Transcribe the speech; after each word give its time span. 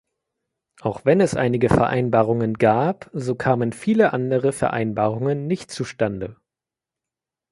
Auch 0.81 1.05
wenn 1.05 1.21
es 1.21 1.35
einige 1.35 1.67
Vereinbarungen 1.69 2.55
gab, 2.55 3.11
so 3.13 3.35
kamen 3.35 3.71
viele 3.71 4.13
andere 4.13 4.51
Vereinbarungen 4.51 5.45
nicht 5.45 5.69
zustande. 5.69 6.37